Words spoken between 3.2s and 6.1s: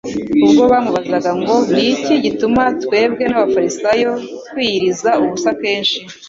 n'abafarisayo twiyiriza ubusa kenshi,